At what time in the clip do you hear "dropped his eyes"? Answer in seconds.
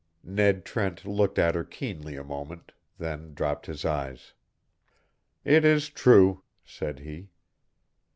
3.35-4.33